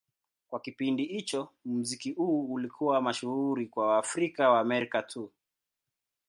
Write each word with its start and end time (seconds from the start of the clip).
Kwa 0.47 0.59
kipindi 0.59 1.05
hicho, 1.05 1.49
muziki 1.65 2.11
huu 2.11 2.53
ulikuwa 2.53 3.01
mashuhuri 3.01 3.67
kwa 3.67 3.87
Waafrika-Waamerika 3.87 5.01
tu. 5.03 5.31